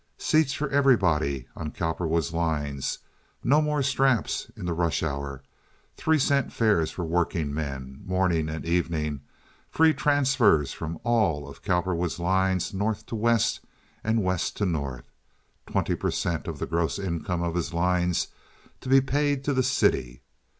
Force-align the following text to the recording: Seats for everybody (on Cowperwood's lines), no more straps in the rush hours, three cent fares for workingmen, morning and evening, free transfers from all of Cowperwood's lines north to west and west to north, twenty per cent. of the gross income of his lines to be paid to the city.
Seats 0.17 0.51
for 0.53 0.67
everybody 0.69 1.47
(on 1.55 1.69
Cowperwood's 1.69 2.33
lines), 2.33 2.97
no 3.43 3.61
more 3.61 3.83
straps 3.83 4.49
in 4.57 4.65
the 4.65 4.73
rush 4.73 5.03
hours, 5.03 5.41
three 5.95 6.17
cent 6.17 6.51
fares 6.51 6.89
for 6.89 7.05
workingmen, 7.05 8.01
morning 8.03 8.49
and 8.49 8.65
evening, 8.65 9.21
free 9.69 9.93
transfers 9.93 10.73
from 10.73 10.97
all 11.03 11.47
of 11.47 11.61
Cowperwood's 11.61 12.17
lines 12.17 12.73
north 12.73 13.05
to 13.05 13.15
west 13.15 13.59
and 14.03 14.23
west 14.23 14.57
to 14.57 14.65
north, 14.65 15.11
twenty 15.67 15.93
per 15.93 16.09
cent. 16.09 16.47
of 16.47 16.57
the 16.57 16.65
gross 16.65 16.97
income 16.97 17.43
of 17.43 17.53
his 17.53 17.71
lines 17.71 18.29
to 18.79 18.89
be 18.89 19.01
paid 19.01 19.43
to 19.43 19.53
the 19.53 19.61
city. 19.61 20.23